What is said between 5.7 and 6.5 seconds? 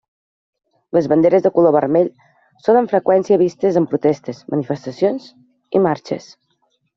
i marxes.